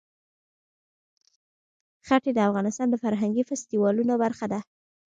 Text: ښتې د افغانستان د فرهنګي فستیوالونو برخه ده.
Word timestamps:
ښتې 2.07 2.31
د 2.33 2.39
افغانستان 2.47 2.87
د 2.91 2.95
فرهنګي 3.03 3.43
فستیوالونو 3.49 4.13
برخه 4.23 4.45
ده. 4.51 4.59